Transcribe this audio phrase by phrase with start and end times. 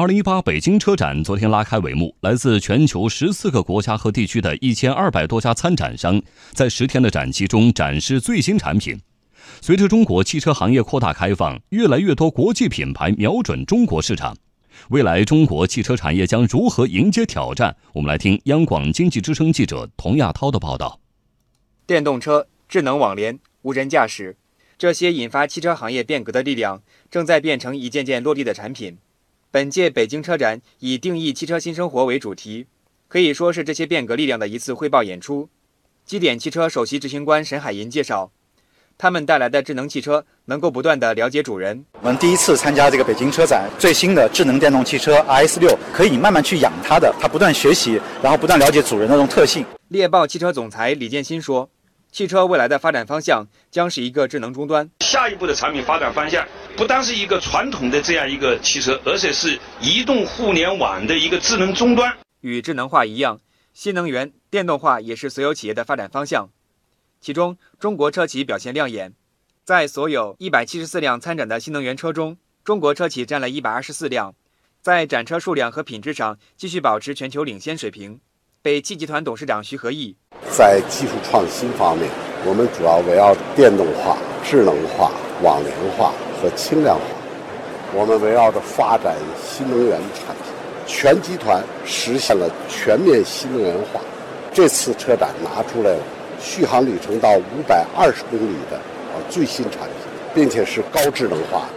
[0.00, 6.22] 二零一八北京车展昨天拉开帷幕，来自全球十四个国家和地区的一千二百多家参展商
[6.54, 8.98] 在十天的展期中展示最新产品。
[9.60, 14.34] 随着中国汽车行业扩大开放，越来越多国际品牌瞄准中国市场。
[14.88, 17.76] 未来中国汽车产业将如何迎接挑战？
[17.92, 20.98] 我们来听央广经济之声记者童亚涛的报道。
[21.86, 24.38] 电动车、智能网联、无人驾驶，
[24.78, 26.80] 这些引发汽车行业变革的力量，
[27.10, 28.96] 正在变成一件件落地的产品。
[29.52, 32.66] 本届北京车展以“定义汽车新生活”为主题，
[33.08, 35.48] 可以说是这些变革力量的一次汇报演出。
[36.06, 38.30] 基点汽车首席执行官沈海银介绍，
[38.96, 41.84] 他们带来的智能汽车能够不断的了解主人。
[42.00, 49.66] 我们第一次参加这个北京车展，最新的智能电动汽车 RS 六可以慢慢去养它的，它不断学习，然后不断了解主人的这种特性。
[49.88, 51.68] 猎豹汽车总裁李建新说。
[52.12, 54.90] 汽车未来的发展方向将是一个智能终端。
[55.00, 56.46] 下一步的产品发展方向
[56.76, 62.12] 不单是一个传统的这样一个汽车，而且是移动互联网的一个智能终端。
[62.40, 63.40] 与智能化一样，
[63.72, 66.50] 新能源电动化也是所有企业的发展方向。
[67.20, 69.12] 其中，中国车企表现亮眼，
[69.62, 74.34] 在所有一百七十四辆参展的新能源车中，中国车企占了一百二十四辆，
[74.80, 78.20] 在展车数量和品质上继续保持全球领先水平。
[78.62, 80.16] 北汽集团董事长徐和义。
[80.52, 82.10] 在技术创新方面，
[82.44, 85.12] 我们主要围绕着电动化、智能化、
[85.42, 87.02] 网联化和轻量化。
[87.94, 90.52] 我们围绕着发展新能源产品，
[90.86, 94.00] 全集团实现了全面新能源化。
[94.52, 96.02] 这次车展拿出来了
[96.40, 99.94] 续航里程到五百二十公里的啊最新产品，
[100.34, 101.68] 并且是高智能化。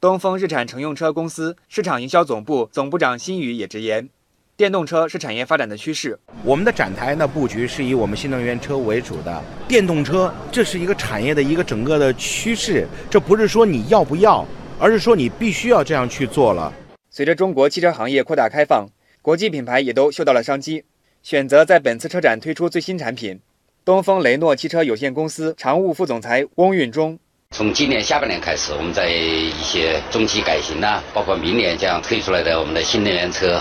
[0.00, 4.08] 东风日产乘用车公司市场营销总部总部长辛宇也直言。
[4.56, 6.16] 电动车是产业发展的趋势。
[6.44, 12.86] 我们的展台呢布局是以我们新能源车为主的，电动车这是一个产业的一个整个的趋势。
[13.10, 14.46] 这不是说你要不要，
[14.78, 16.72] 而是说你必须要这样去做了。
[17.10, 18.86] 随着中国汽车行业扩大开放，
[19.20, 20.84] 国际品牌也都嗅到了商机，
[21.24, 23.40] 选择在本次车展推出最新产品。
[23.84, 27.18] 东风雷诺汽车有限公司常务副总裁翁运忠：
[27.50, 33.60] 从今年下半年开始，我们在一些中期改型呐，包括明年将推出来的我们的新能源车。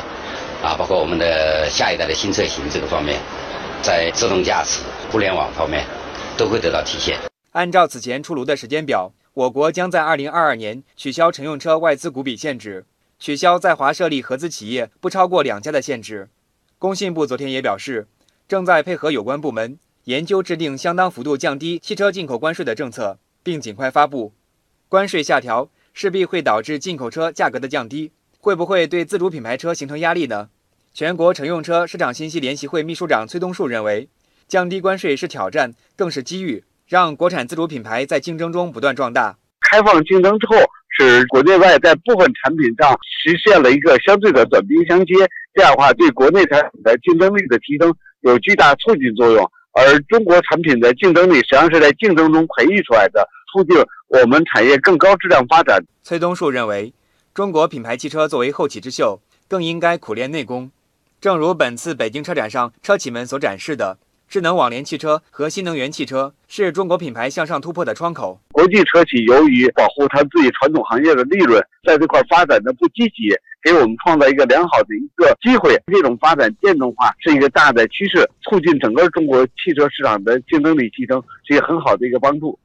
[0.63, 3.19] 啊，包括我们的下一代的新车型这个方面，
[3.81, 4.81] 在自动驾驶、
[5.11, 5.85] 互联网方面
[6.37, 7.19] 都会得到体现。
[7.51, 12.85] 按照此前出炉的时间表，我国将在二零二二年取消乘用车外资股比限制，
[13.19, 16.29] 取消在华设立合资企业不超过两家的限制。
[16.79, 18.07] 工信部昨天也表示，
[18.47, 24.31] 正在配合有关部门研究制定相当幅度降低汽车进口关税的政策，并尽快发布。
[24.87, 28.11] 关税下调势必会导致进口车价格的降低。
[28.43, 30.49] 会不会对自主品牌车形成压力呢？
[30.93, 34.09] 全国乘用车市场信息联席会秘书长崔东树认为，
[34.49, 39.37] 降低关税是挑战，更是机遇，让国产自主品牌在竞争中不断壮大。
[39.61, 40.57] 开放竞争之后，
[40.89, 42.91] 使国内外在部分产品上
[43.23, 45.13] 实现了一个相对的短兵相接，
[45.53, 49.49] 这样的话对国内产品的竞争力的提升有巨大促进作用。
[49.71, 53.73] 而中国产品的竞争力实际上是在竞争中培育出来的，促进
[54.09, 55.81] 我们产业更高质量发展。
[56.03, 56.93] 崔东树认为。
[57.33, 60.69] 中国品牌汽车作为后起之秀，更应该苦练内功。
[61.19, 68.39] 正如本次北京车展上车企们所展示的，智能网联汽车和新能源汽车是中国品牌向上突破的窗口。
[68.51, 75.75] 国际车企由于保护他自己传统行业的利润，在这块发展的不积极，给我们创造一个良好的一个机会。
[75.87, 82.59] 这种发展电动化是一个大的趋势，促进整个中国汽车市场的竞争力提升，是一个很好的一个帮助。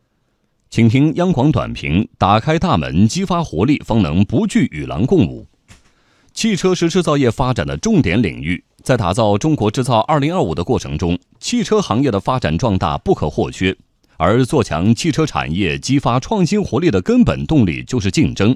[0.71, 5.47] 请听央广短评：打开大门，激发活力，方能不惧与狼共舞。
[6.35, 13.75] 汽车是制造业发展的重点领域，在打造中国制造二零二五的过程中，汽车行业的发展壮大不可或缺。
[14.19, 18.55] 而做强汽车产业、激发创新活力的根本动力就是竞争。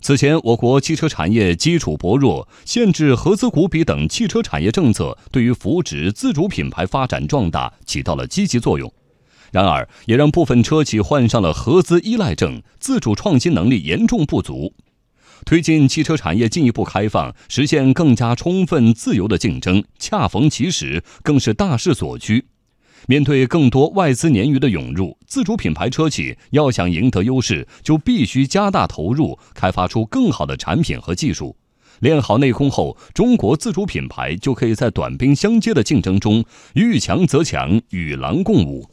[0.00, 8.90] 此前，我国汽车产业基础薄弱，限制合资股比等汽车产业政策，对于扶植自主品牌发展壮大起到了积极作用。
[9.50, 14.72] 然而，也让部分车企患上了合资依赖症，自主创新能力严重不足。
[15.46, 22.44] 推进汽车产业进一步开放，实现更加充分自由的竞争，恰逢其时，更是大势所趋。
[23.06, 31.56] 面对更多外资鲶鱼的涌入，自主品牌车企要想赢得优势，就必须加大投入，开发出更好的产品和技术。
[32.00, 36.44] 练好内功后，中国自主品牌就可以在短兵相接的竞争中
[36.74, 38.90] 遇强则强，与狼共舞。